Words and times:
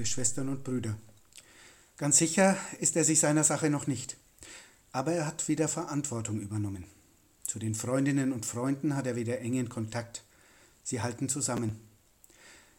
liebe 0.00 0.08
Schwestern 0.08 0.48
und 0.48 0.64
Brüder. 0.64 0.96
Ganz 1.98 2.16
sicher 2.16 2.56
ist 2.78 2.96
er 2.96 3.04
sich 3.04 3.20
seiner 3.20 3.44
Sache 3.44 3.68
noch 3.68 3.86
nicht, 3.86 4.16
aber 4.92 5.12
er 5.12 5.26
hat 5.26 5.46
wieder 5.46 5.68
Verantwortung 5.68 6.40
übernommen. 6.40 6.84
Zu 7.46 7.58
den 7.58 7.74
Freundinnen 7.74 8.32
und 8.32 8.46
Freunden 8.46 8.96
hat 8.96 9.06
er 9.06 9.14
wieder 9.14 9.40
engen 9.40 9.68
Kontakt. 9.68 10.24
Sie 10.84 11.02
halten 11.02 11.28
zusammen. 11.28 11.78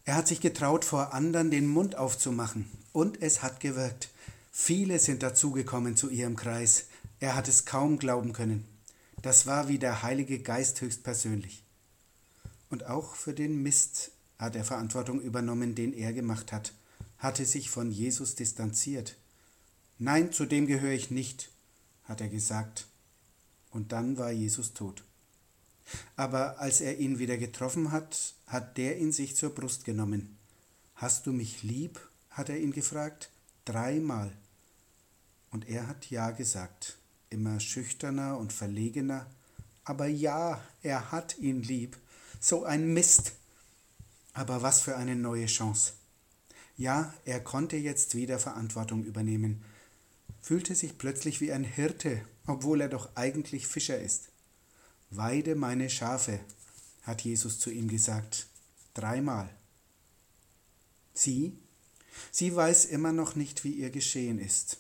Er 0.04 0.16
hat 0.16 0.28
sich 0.28 0.42
getraut, 0.42 0.84
vor 0.84 1.14
anderen 1.14 1.52
den 1.52 1.68
Mund 1.68 1.96
aufzumachen, 1.96 2.66
und 2.92 3.22
es 3.22 3.44
hat 3.44 3.60
gewirkt. 3.60 4.10
Viele 4.52 4.98
sind 4.98 5.22
dazugekommen 5.22 5.96
zu 5.96 6.10
ihrem 6.10 6.36
Kreis. 6.36 6.86
Er 7.20 7.36
hat 7.36 7.48
es 7.48 7.66
kaum 7.66 8.00
glauben 8.00 8.34
können. 8.34 8.66
Das 9.22 9.46
war 9.46 9.68
wie 9.68 9.78
der 9.78 10.02
Heilige 10.02 10.40
Geist 10.40 10.82
höchstpersönlich. 10.82 11.64
Und 12.72 12.88
auch 12.88 13.14
für 13.14 13.36
den 13.36 13.62
Mist 13.62 14.10
hat 14.40 14.56
er 14.56 14.64
Verantwortung 14.64 15.22
übernommen, 15.22 15.76
den 15.76 15.94
er 15.94 16.14
gemacht 16.14 16.52
hat, 16.52 16.74
hatte 17.22 17.46
sich 17.46 17.70
von 17.70 17.92
Jesus 17.92 18.34
distanziert. 18.34 19.16
Nein, 20.00 20.34
zu 20.34 20.46
dem 20.48 20.66
gehöre 20.66 20.94
ich 20.94 21.12
nicht, 21.12 21.52
hat 22.06 22.20
er 22.20 22.30
gesagt. 22.30 22.88
Und 23.70 23.92
dann 23.92 24.18
war 24.18 24.32
Jesus 24.32 24.74
tot. 24.74 25.04
Aber 26.16 26.60
als 26.60 26.82
er 26.82 26.98
ihn 26.98 27.20
wieder 27.20 27.38
getroffen 27.38 27.92
hat, 27.92 28.34
hat 28.48 28.78
der 28.78 28.98
ihn 28.98 29.12
sich 29.12 29.36
zur 29.36 29.52
Brust 29.52 29.86
genommen. 29.86 30.38
Hast 30.96 31.28
du 31.28 31.32
mich 31.32 31.64
lieb? 31.64 32.00
hat 32.32 32.50
er 32.50 32.60
ihn 32.60 32.72
gefragt. 32.72 33.30
Dreimal. 33.66 34.32
Und 35.52 35.70
er 35.70 35.88
hat 35.88 36.10
Ja 36.10 36.32
gesagt, 36.32 36.98
immer 37.30 37.60
schüchterner 37.60 38.38
und 38.38 38.52
verlegener. 38.52 39.28
Aber 39.84 40.08
ja, 40.08 40.60
er 40.82 41.12
hat 41.12 41.38
ihn 41.38 41.62
lieb. 41.62 41.98
So 42.40 42.64
ein 42.64 42.94
Mist. 42.94 43.34
Aber 44.34 44.64
was 44.64 44.82
für 44.82 44.96
eine 44.96 45.16
neue 45.16 45.46
Chance. 45.46 45.94
Ja, 46.82 47.14
er 47.26 47.40
konnte 47.40 47.78
jetzt 47.78 48.16
wieder 48.16 48.40
Verantwortung 48.40 49.04
übernehmen, 49.04 49.64
fühlte 50.42 50.74
sich 50.74 50.98
plötzlich 50.98 51.40
wie 51.40 51.52
ein 51.52 51.64
Hirte, 51.64 52.26
obwohl 52.48 52.82
er 52.82 52.90
doch 52.90 53.16
eigentlich 53.16 53.68
Fischer 53.68 54.00
ist. 54.02 54.30
Weide 55.12 55.54
meine 55.54 55.92
Schafe, 55.92 56.40
hat 57.04 57.22
Jesus 57.22 57.60
zu 57.60 57.70
ihm 57.70 57.88
gesagt, 57.88 58.48
dreimal. 58.96 59.48
Sie? 61.14 61.56
Sie 62.32 62.56
weiß 62.56 62.86
immer 62.86 63.14
noch 63.14 63.36
nicht, 63.36 63.64
wie 63.64 63.74
ihr 63.74 63.92
geschehen 63.92 64.40
ist. 64.40 64.80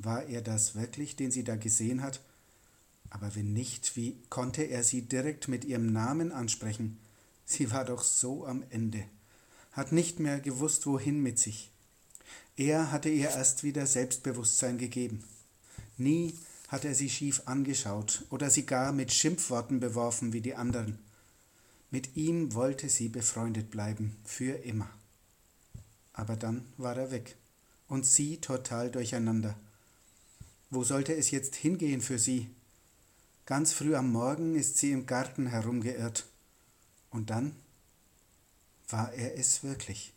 War 0.00 0.24
er 0.24 0.42
das 0.42 0.74
wirklich, 0.74 1.14
den 1.14 1.30
sie 1.30 1.44
da 1.44 1.54
gesehen 1.54 2.02
hat? 2.02 2.24
Aber 3.08 3.36
wenn 3.36 3.52
nicht, 3.52 3.94
wie 3.94 4.20
konnte 4.30 4.64
er 4.64 4.82
sie 4.82 5.02
direkt 5.02 5.46
mit 5.46 5.64
ihrem 5.64 5.92
Namen 5.92 6.32
ansprechen? 6.32 6.98
Sie 7.44 7.70
war 7.70 7.84
doch 7.84 8.02
so 8.02 8.44
am 8.48 8.64
Ende, 8.70 9.04
hat 9.76 9.92
nicht 9.92 10.18
mehr 10.18 10.40
gewusst, 10.40 10.86
wohin 10.86 11.22
mit 11.22 11.38
sich. 11.38 11.70
Er 12.56 12.90
hatte 12.90 13.10
ihr 13.10 13.28
erst 13.28 13.62
wieder 13.62 13.86
Selbstbewusstsein 13.86 14.78
gegeben. 14.78 15.22
Nie 15.98 16.34
hat 16.68 16.86
er 16.86 16.94
sie 16.94 17.10
schief 17.10 17.42
angeschaut 17.44 18.24
oder 18.30 18.48
sie 18.48 18.64
gar 18.64 18.92
mit 18.92 19.12
Schimpfworten 19.12 19.78
beworfen 19.78 20.32
wie 20.32 20.40
die 20.40 20.54
anderen. 20.54 20.98
Mit 21.90 22.16
ihm 22.16 22.54
wollte 22.54 22.88
sie 22.88 23.08
befreundet 23.08 23.70
bleiben, 23.70 24.16
für 24.24 24.54
immer. 24.64 24.88
Aber 26.14 26.36
dann 26.36 26.64
war 26.78 26.96
er 26.96 27.10
weg 27.10 27.36
und 27.86 28.06
sie 28.06 28.38
total 28.38 28.90
durcheinander. 28.90 29.54
Wo 30.70 30.82
sollte 30.82 31.14
es 31.14 31.30
jetzt 31.30 31.54
hingehen 31.54 32.00
für 32.00 32.18
sie? 32.18 32.48
Ganz 33.44 33.74
früh 33.74 33.94
am 33.94 34.10
Morgen 34.10 34.56
ist 34.56 34.78
sie 34.78 34.90
im 34.90 35.06
Garten 35.06 35.46
herumgeirrt 35.46 36.26
und 37.10 37.30
dann 37.30 37.54
war 38.88 39.12
er 39.12 39.38
es 39.38 39.62
wirklich, 39.62 40.12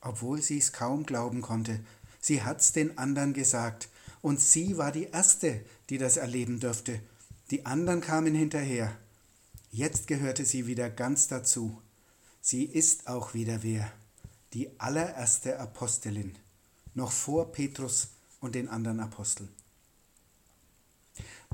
obwohl 0.00 0.42
sie 0.42 0.58
es 0.58 0.72
kaum 0.72 1.04
glauben 1.06 1.42
konnte. 1.42 1.80
Sie 2.20 2.42
hat's 2.42 2.72
den 2.72 2.98
anderen 2.98 3.32
gesagt, 3.32 3.88
und 4.22 4.40
sie 4.40 4.76
war 4.76 4.92
die 4.92 5.04
Erste, 5.04 5.64
die 5.88 5.98
das 5.98 6.16
erleben 6.16 6.60
durfte. 6.60 7.00
Die 7.50 7.64
anderen 7.64 8.00
kamen 8.00 8.34
hinterher. 8.34 8.96
Jetzt 9.70 10.06
gehörte 10.06 10.44
sie 10.44 10.66
wieder 10.66 10.90
ganz 10.90 11.28
dazu. 11.28 11.80
Sie 12.40 12.64
ist 12.64 13.06
auch 13.06 13.34
wieder 13.34 13.62
wer, 13.62 13.90
die 14.52 14.78
allererste 14.78 15.58
Apostelin, 15.58 16.36
noch 16.94 17.12
vor 17.12 17.52
Petrus 17.52 18.08
und 18.40 18.54
den 18.54 18.68
anderen 18.68 19.00
Aposteln. 19.00 19.48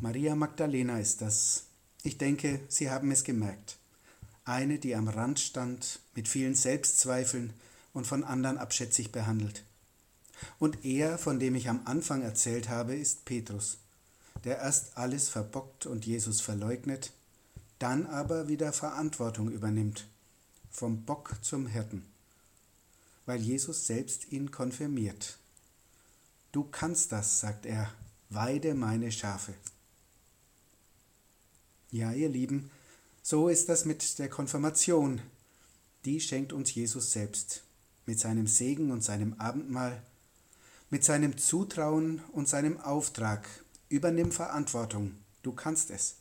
Maria 0.01 0.35
Magdalena 0.35 0.99
ist 0.99 1.23
das. 1.23 1.65
Ich 2.03 2.19
denke, 2.19 2.61
Sie 2.69 2.91
haben 2.91 3.11
es 3.11 3.25
gemerkt 3.25 3.79
eine, 4.47 4.79
die 4.79 4.95
am 4.95 5.09
Rand 5.09 5.41
stand, 5.41 6.01
mit 6.15 6.29
vielen 6.29 6.55
Selbstzweifeln 6.55 7.53
und 7.93 8.07
von 8.07 8.25
anderen 8.25 8.59
abschätzig 8.59 9.13
behandelt. 9.13 9.65
Und 10.59 10.85
er, 10.85 11.19
von 11.19 11.39
dem 11.39 11.55
ich 11.55 11.69
am 11.69 11.83
Anfang 11.85 12.23
erzählt 12.23 12.69
habe, 12.69 12.95
ist 12.95 13.25
Petrus, 13.25 13.79
der 14.45 14.59
erst 14.59 14.97
alles 14.97 15.29
verbockt 15.29 15.87
und 15.87 16.07
Jesus 16.07 16.41
verleugnet, 16.41 17.13
dann 17.79 18.07
aber 18.07 18.49
wieder 18.49 18.73
Verantwortung 18.73 19.51
übernimmt, 19.51 20.07
vom 20.71 21.03
Bock 21.03 21.37
zum 21.43 21.67
Hirten, 21.67 22.05
weil 23.25 23.41
Jesus 23.41 23.87
selbst 23.87 24.31
ihn 24.33 24.51
konfirmiert. 24.51 25.39
Du 26.53 26.65
kannst 26.65 27.13
das, 27.13 27.41
sagt 27.41 27.67
er, 27.67 27.91
weide 28.31 28.75
meine 28.75 29.11
Schafe. 29.11 29.55
Ja, 31.91 32.13
ihr 32.13 32.29
Lieben, 32.29 32.71
so 33.29 33.49
ist 33.49 33.69
das 33.69 33.85
mit 33.85 34.21
der 34.21 34.29
Konfirmation. 34.29 35.21
Die 36.05 36.21
schenkt 36.21 36.53
uns 36.53 36.73
Jesus 36.73 37.11
selbst 37.11 37.65
mit 38.07 38.21
seinem 38.21 38.47
Segen 38.47 38.93
und 38.93 39.03
seinem 39.03 39.35
Abendmahl, 39.41 40.01
mit 40.91 41.03
seinem 41.03 41.37
Zutrauen 41.37 42.23
und 42.31 42.49
seinem 42.49 42.81
Auftrag. 42.81 43.49
Übernimm 43.89 44.31
Verantwortung, 44.31 45.17
du 45.43 45.51
kannst 45.51 45.91
es. 45.91 46.19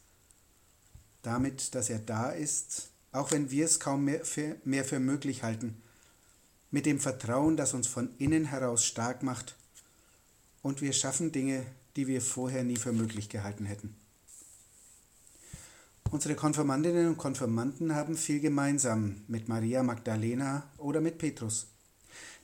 Damit, 1.22 1.76
dass 1.76 1.92
er 1.92 2.00
da 2.00 2.32
ist, 2.32 2.90
auch 3.12 3.30
wenn 3.30 3.52
wir 3.52 3.66
es 3.66 3.80
kaum 3.80 4.04
mehr 4.04 4.26
für, 4.26 4.56
mehr 4.64 4.84
für 4.84 5.00
möglich 5.00 5.44
halten, 5.44 5.80
mit 6.72 6.88
dem 6.88 7.00
Vertrauen, 7.00 7.56
das 7.56 7.76
uns 7.76 7.86
von 7.86 8.10
innen 8.18 8.46
heraus 8.46 8.84
stark 8.84 9.22
macht, 9.22 9.56
und 10.64 10.82
wir 10.82 10.92
schaffen 10.92 11.32
Dinge, 11.32 11.68
die 11.98 12.08
wir 12.08 12.24
vorher 12.24 12.64
nie 12.64 12.78
für 12.78 12.94
möglich 12.94 13.30
gehalten 13.30 13.68
hätten. 13.68 13.96
Unsere 16.16 16.36
Konfirmandinnen 16.36 17.10
und 17.10 17.18
Konfirmanden 17.18 17.94
haben 17.94 18.16
viel 18.16 18.40
gemeinsam 18.40 19.18
mit 19.28 19.50
Maria 19.50 19.84
Magdalena 19.84 20.64
oder 20.78 21.02
mit 21.02 21.18
Petrus. 21.18 21.68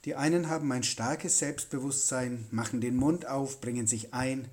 Die 0.03 0.13
einen 0.13 0.49
haben 0.49 0.69
ein 0.73 0.83
starkes 0.83 1.39
Selbstbewusstsein, 1.39 2.47
machen 2.51 2.81
den 2.81 2.97
Mund 2.97 3.27
auf, 3.27 3.61
bringen 3.61 3.87
sich 3.87 4.13
ein. 4.13 4.49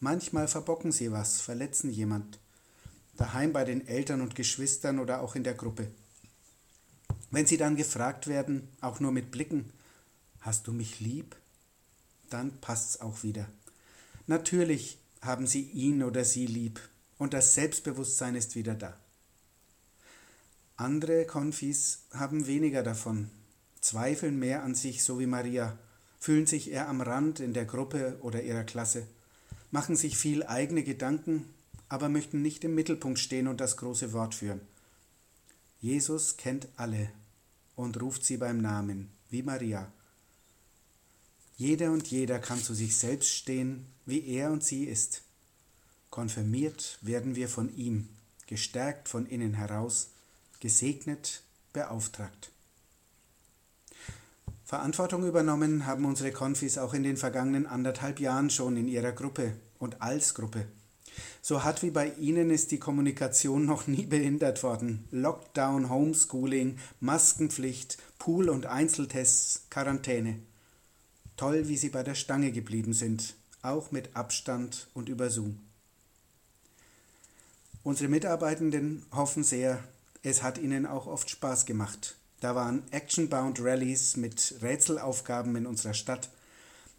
Manchmal 0.00 0.48
verbocken 0.48 0.92
sie 0.92 1.12
was, 1.12 1.42
verletzen 1.42 1.90
jemand. 1.90 2.38
Daheim 3.18 3.52
bei 3.52 3.66
den 3.66 3.86
Eltern 3.86 4.22
und 4.22 4.34
Geschwistern 4.34 4.98
oder 4.98 5.20
auch 5.20 5.36
in 5.36 5.44
der 5.44 5.52
Gruppe. 5.52 5.88
Wenn 7.30 7.44
sie 7.44 7.58
dann 7.58 7.76
gefragt 7.76 8.28
werden, 8.28 8.66
auch 8.80 8.98
nur 8.98 9.12
mit 9.12 9.30
Blicken, 9.30 9.74
hast 10.40 10.66
du 10.68 10.72
mich 10.72 11.00
lieb? 11.00 11.36
Dann 12.30 12.58
passt's 12.62 12.98
auch 13.02 13.22
wieder. 13.22 13.46
Natürlich 14.26 14.96
haben 15.20 15.46
sie 15.46 15.64
ihn 15.64 16.02
oder 16.02 16.24
sie 16.24 16.46
lieb, 16.46 16.80
und 17.18 17.34
das 17.34 17.54
Selbstbewusstsein 17.54 18.34
ist 18.34 18.54
wieder 18.54 18.74
da. 18.74 18.96
Andere 20.76 21.26
Konfis 21.26 22.04
haben 22.12 22.46
weniger 22.46 22.82
davon, 22.82 23.30
zweifeln 23.80 24.38
mehr 24.38 24.62
an 24.62 24.74
sich, 24.74 25.02
so 25.02 25.18
wie 25.18 25.26
Maria, 25.26 25.76
fühlen 26.20 26.46
sich 26.46 26.70
eher 26.70 26.88
am 26.88 27.00
Rand 27.00 27.40
in 27.40 27.52
der 27.52 27.64
Gruppe 27.64 28.18
oder 28.22 28.42
ihrer 28.42 28.64
Klasse, 28.64 29.06
machen 29.70 29.96
sich 29.96 30.16
viel 30.16 30.44
eigene 30.44 30.82
Gedanken, 30.82 31.52
aber 31.88 32.08
möchten 32.08 32.42
nicht 32.42 32.64
im 32.64 32.74
Mittelpunkt 32.74 33.18
stehen 33.18 33.48
und 33.48 33.60
das 33.60 33.76
große 33.76 34.12
Wort 34.12 34.34
führen. 34.34 34.60
Jesus 35.80 36.36
kennt 36.36 36.68
alle 36.76 37.10
und 37.76 38.00
ruft 38.00 38.24
sie 38.24 38.36
beim 38.36 38.60
Namen, 38.60 39.10
wie 39.30 39.42
Maria. 39.42 39.92
Jeder 41.56 41.90
und 41.90 42.08
jeder 42.08 42.38
kann 42.38 42.62
zu 42.62 42.74
sich 42.74 42.96
selbst 42.96 43.30
stehen, 43.30 43.86
wie 44.06 44.24
er 44.26 44.50
und 44.52 44.62
sie 44.62 44.84
ist. 44.84 45.22
Konfirmiert 46.10 46.98
werden 47.02 47.36
wir 47.36 47.48
von 47.48 47.74
ihm, 47.76 48.08
gestärkt 48.46 49.08
von 49.08 49.26
innen 49.26 49.54
heraus, 49.54 50.08
gesegnet, 50.60 51.42
beauftragt. 51.72 52.50
Verantwortung 54.64 55.26
übernommen 55.26 55.86
haben 55.86 56.04
unsere 56.04 56.32
Konfis 56.32 56.76
auch 56.76 56.92
in 56.92 57.02
den 57.02 57.16
vergangenen 57.16 57.66
anderthalb 57.66 58.20
Jahren 58.20 58.50
schon 58.50 58.76
in 58.76 58.88
ihrer 58.88 59.12
Gruppe 59.12 59.54
und 59.78 60.02
als 60.02 60.34
Gruppe. 60.34 60.66
So 61.40 61.64
hat 61.64 61.82
wie 61.82 61.90
bei 61.90 62.12
Ihnen 62.14 62.50
ist 62.50 62.70
die 62.70 62.78
Kommunikation 62.78 63.64
noch 63.64 63.86
nie 63.86 64.06
behindert 64.06 64.62
worden. 64.62 65.08
Lockdown, 65.10 65.88
Homeschooling, 65.88 66.78
Maskenpflicht, 67.00 67.98
Pool- 68.18 68.50
und 68.50 68.66
Einzeltests, 68.66 69.62
Quarantäne. 69.70 70.38
Toll, 71.36 71.68
wie 71.68 71.76
Sie 71.76 71.88
bei 71.88 72.02
der 72.02 72.14
Stange 72.14 72.52
geblieben 72.52 72.92
sind, 72.92 73.36
auch 73.62 73.90
mit 73.90 74.14
Abstand 74.16 74.88
und 74.92 75.08
über 75.08 75.30
Zoom. 75.30 75.60
Unsere 77.82 78.08
Mitarbeitenden 78.08 79.06
hoffen 79.12 79.44
sehr, 79.44 79.82
es 80.22 80.42
hat 80.42 80.58
ihnen 80.58 80.84
auch 80.84 81.06
oft 81.06 81.30
Spaß 81.30 81.64
gemacht, 81.64 82.16
Da 82.40 82.54
waren 82.54 82.82
Actionbound 82.92 83.60
Rallies 83.60 84.16
mit 84.16 84.56
Rätselaufgaben 84.62 85.56
in 85.56 85.66
unserer 85.66 85.94
Stadt, 85.94 86.28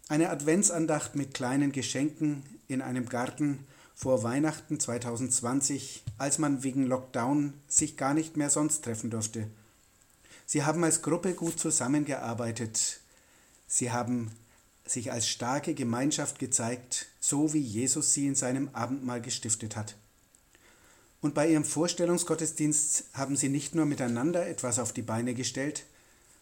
eine 0.08 0.30
Adventsandacht 0.30 1.14
mit 1.14 1.34
kleinen 1.34 1.72
Geschenken 1.72 2.42
in 2.68 2.82
einem 2.82 3.08
Garten 3.08 3.64
vor 3.94 4.22
Weihnachten 4.22 4.80
2020, 4.80 6.02
als 6.18 6.38
man 6.38 6.62
wegen 6.62 6.86
Lockdown 6.86 7.54
sich 7.68 7.96
gar 7.96 8.14
nicht 8.14 8.36
mehr 8.36 8.50
sonst 8.50 8.82
treffen 8.82 9.10
durfte. 9.10 9.46
Sie 10.46 10.64
haben 10.64 10.82
als 10.82 11.02
Gruppe 11.02 11.34
gut 11.34 11.60
zusammengearbeitet. 11.60 13.00
Sie 13.68 13.92
haben 13.92 14.32
sich 14.84 15.12
als 15.12 15.28
starke 15.28 15.74
Gemeinschaft 15.74 16.38
gezeigt, 16.38 17.06
so 17.20 17.52
wie 17.52 17.60
Jesus 17.60 18.14
sie 18.14 18.26
in 18.26 18.34
seinem 18.34 18.70
Abendmahl 18.72 19.20
gestiftet 19.20 19.76
hat. 19.76 19.94
Und 21.20 21.34
bei 21.34 21.50
ihrem 21.50 21.64
Vorstellungsgottesdienst 21.64 23.04
haben 23.12 23.36
sie 23.36 23.48
nicht 23.48 23.74
nur 23.74 23.86
miteinander 23.86 24.46
etwas 24.46 24.78
auf 24.78 24.92
die 24.92 25.02
Beine 25.02 25.34
gestellt, 25.34 25.84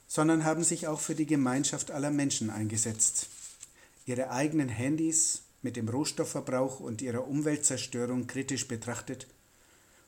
sondern 0.07 0.45
haben 0.45 0.65
sich 0.65 0.87
auch 0.87 1.01
für 1.01 1.15
die 1.15 1.27
Gemeinschaft 1.27 1.91
aller 1.91 2.11
Menschen 2.11 2.51
eingesetzt. 2.51 3.29
Ihre 4.07 4.31
eigenen 4.31 4.69
Handys 4.69 5.43
mit 5.63 5.77
dem 5.77 5.89
Rohstoffverbrauch 5.89 6.81
und 6.81 7.03
ihrer 7.03 7.27
Umweltzerstörung 7.27 8.27
kritisch 8.27 8.69
betrachtet 8.69 9.27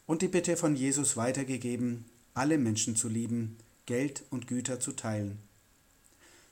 und 0.07 0.23
die 0.23 0.29
Bitte 0.29 0.57
von 0.57 0.75
Jesus 0.75 1.17
weitergegeben, 1.17 2.05
alle 2.35 2.59
Menschen 2.59 2.97
zu 2.97 3.09
lieben, 3.09 3.59
Geld 3.87 4.23
und 4.31 4.47
Güter 4.47 4.81
zu 4.81 4.93
teilen. 4.93 5.39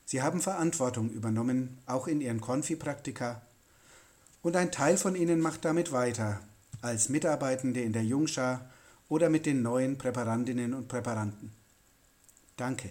Sie 0.04 0.22
haben 0.22 0.40
Verantwortung 0.40 1.10
übernommen, 1.10 1.78
auch 1.86 2.08
in 2.08 2.20
ihren 2.20 2.40
Konfipraktika, 2.40 3.42
und 4.42 4.56
ein 4.56 4.72
Teil 4.72 4.96
von 4.96 5.16
ihnen 5.16 5.40
macht 5.40 5.64
damit 5.64 5.92
weiter, 5.92 6.40
als 6.80 7.08
Mitarbeitende 7.08 7.80
in 7.80 7.92
der 7.92 8.04
Jungschar 8.04 8.70
oder 9.08 9.28
mit 9.28 9.46
den 9.46 9.62
neuen 9.62 9.98
Präparandinnen 9.98 10.74
und 10.74 10.88
Präparanten. 10.88 11.52
Danke. 12.56 12.90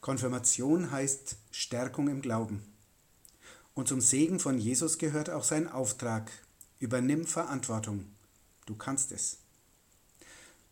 Konfirmation 0.00 0.90
heißt 0.90 1.36
Stärkung 1.50 2.08
im 2.08 2.22
Glauben. 2.22 2.62
Und 3.74 3.88
zum 3.88 4.00
Segen 4.00 4.38
von 4.38 4.58
Jesus 4.58 4.98
gehört 4.98 5.30
auch 5.30 5.44
sein 5.44 5.68
Auftrag. 5.68 6.30
Übernimm 6.78 7.26
Verantwortung. 7.26 8.06
Du 8.66 8.74
kannst 8.74 9.12
es. 9.12 9.38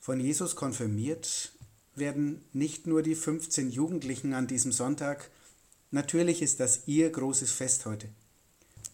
Von 0.00 0.18
Jesus 0.18 0.56
konfirmiert 0.56 1.52
werden 1.94 2.44
nicht 2.52 2.86
nur 2.86 3.02
die 3.02 3.14
15 3.14 3.70
Jugendlichen 3.70 4.32
an 4.34 4.46
diesem 4.46 4.72
Sonntag, 4.72 5.30
natürlich 5.90 6.42
ist 6.42 6.60
das 6.60 6.86
ihr 6.86 7.10
großes 7.10 7.52
Fest 7.52 7.86
heute. 7.86 8.08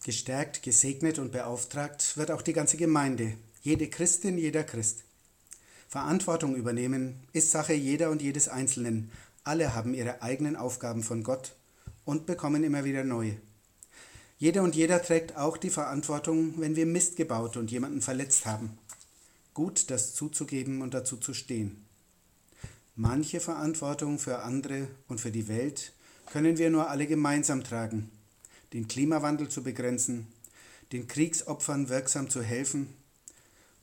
Gestärkt, 0.07 0.63
gesegnet 0.63 1.19
und 1.19 1.33
beauftragt 1.33 2.15
wird 2.15 2.31
auch 2.31 2.41
die 2.41 2.53
ganze 2.53 2.77
Gemeinde, 2.77 3.33
jede 3.61 3.89
Christin, 3.89 4.37
jeder 4.37 4.63
Christ. 4.63 5.03
Verantwortung 5.89 6.55
übernehmen 6.55 7.19
ist 7.33 7.51
Sache 7.51 7.73
jeder 7.73 8.09
und 8.09 8.21
jedes 8.21 8.47
Einzelnen. 8.47 9.11
Alle 9.43 9.75
haben 9.75 9.93
ihre 9.93 10.21
eigenen 10.21 10.55
Aufgaben 10.55 11.03
von 11.03 11.23
Gott 11.23 11.57
und 12.05 12.25
bekommen 12.25 12.63
immer 12.63 12.85
wieder 12.85 13.03
neue. 13.03 13.35
Jeder 14.37 14.63
und 14.63 14.77
jeder 14.77 15.03
trägt 15.03 15.35
auch 15.35 15.57
die 15.57 15.69
Verantwortung, 15.69 16.53
wenn 16.55 16.77
wir 16.77 16.85
Mist 16.85 17.17
gebaut 17.17 17.57
und 17.57 17.69
jemanden 17.69 18.01
verletzt 18.01 18.45
haben. 18.45 18.77
Gut, 19.53 19.91
das 19.91 20.15
zuzugeben 20.15 20.81
und 20.81 20.93
dazu 20.93 21.17
zu 21.17 21.33
stehen. 21.33 21.85
Manche 22.95 23.41
Verantwortung 23.41 24.19
für 24.19 24.39
andere 24.39 24.87
und 25.09 25.19
für 25.19 25.31
die 25.31 25.49
Welt 25.49 25.91
können 26.31 26.57
wir 26.57 26.69
nur 26.69 26.89
alle 26.89 27.07
gemeinsam 27.07 27.61
tragen. 27.65 28.09
Den 28.73 28.87
Klimawandel 28.87 29.49
zu 29.49 29.63
begrenzen, 29.63 30.27
den 30.91 31.07
Kriegsopfern 31.07 31.89
wirksam 31.89 32.29
zu 32.29 32.41
helfen 32.41 32.93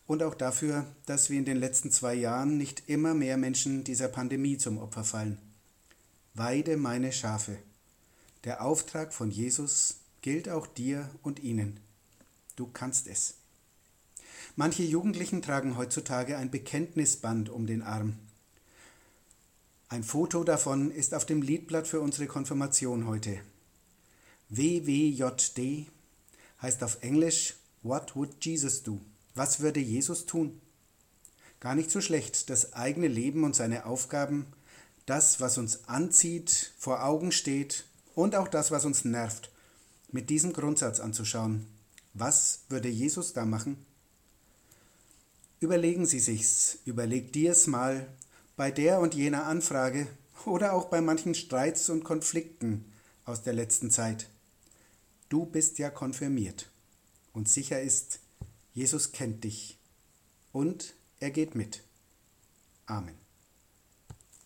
und 0.07 0.23
auch 0.23 0.35
dafür, 0.35 0.87
dass 1.07 1.31
wir 1.31 1.39
in 1.39 1.45
den 1.45 1.57
letzten 1.57 1.91
zwei 1.91 2.15
Jahren 2.15 2.59
nicht 2.59 2.85
immer 2.89 3.15
mehr 3.15 3.37
Menschen 3.37 3.85
dieser 3.85 4.09
Pandemie 4.09 4.59
zum 4.59 4.79
Opfer 4.79 5.05
fallen. 5.05 5.39
Weide 6.35 6.77
meine 6.77 7.13
Schafe. 7.13 7.59
Der 8.45 8.63
Auftrag 8.65 9.15
von 9.15 9.31
Jesus 9.31 9.97
gilt 10.21 10.49
auch 10.49 10.67
dir 10.67 11.09
und 11.23 11.43
ihnen. 11.43 11.81
Du 12.57 12.67
kannst 12.67 13.07
es. 13.07 13.35
Manche 14.57 14.83
Jugendlichen 14.83 15.43
tragen 15.43 15.77
heutzutage 15.77 16.37
ein 16.37 16.51
Bekenntnisband 16.51 17.49
um 17.49 17.67
den 17.67 17.83
Arm. 17.83 18.19
Ein 19.89 20.03
Foto 20.03 20.45
davon 20.45 20.91
ist 20.91 21.15
auf 21.15 21.27
dem 21.27 21.43
Liedblatt 21.43 21.87
für 21.87 22.01
unsere 22.01 22.27
Konfirmation 22.27 23.07
heute. 23.07 23.41
WWJD 24.49 25.87
heißt 26.61 26.83
auf 26.83 26.99
Englisch 27.03 27.55
What 27.83 28.17
would 28.17 28.45
Jesus 28.45 28.83
do? 28.83 29.01
Was 29.35 29.61
würde 29.61 29.81
Jesus 29.81 30.27
tun? 30.27 30.61
Gar 31.61 31.75
nicht 31.75 31.91
so 31.91 32.01
schlecht, 32.01 32.51
das 32.51 32.73
eigene 32.75 33.09
Leben 33.09 33.45
und 33.45 33.57
seine 33.57 33.87
Aufgaben, 33.87 34.47
das, 35.07 35.41
was 35.41 35.59
uns 35.59 35.89
anzieht, 35.89 36.73
vor 36.79 37.05
Augen 37.05 37.33
steht 37.33 37.85
und 38.15 38.37
auch 38.37 38.49
das, 38.49 38.71
was 38.71 38.85
uns 38.85 39.05
nervt, 39.05 39.51
mit 40.13 40.31
diesem 40.31 40.53
Grundsatz 40.53 41.01
anzuschauen. 41.01 41.67
Was 42.15 42.61
würde 42.69 42.89
Jesus 42.89 43.33
da 43.33 43.45
machen? 43.45 43.85
Überlegen 45.61 46.07
Sie 46.07 46.21
sich's, 46.21 46.79
überleg 46.85 47.33
dir's 47.33 47.67
mal 47.67 48.07
bei 48.57 48.71
der 48.71 49.01
und 49.01 49.15
jener 49.15 49.47
Anfrage 49.47 50.07
oder 50.47 50.75
auch 50.75 50.87
bei 50.87 51.01
manchen 51.01 51.35
Streits 51.35 51.89
und 51.89 52.05
Konflikten 52.05 52.85
aus 53.25 53.43
der 53.43 53.55
letzten 53.55 53.91
Zeit. 53.91 54.29
Du 55.35 55.47
bist 55.47 55.81
ja 55.81 55.91
konfirmiert 55.91 56.71
und 57.33 57.49
sicher 57.49 57.83
ist, 57.83 58.21
Jesus 58.73 59.11
kennt 59.11 59.43
dich 59.43 59.81
und 60.53 60.95
er 61.19 61.33
geht 61.33 61.57
mit. 61.57 61.83
Amen. 62.87 63.24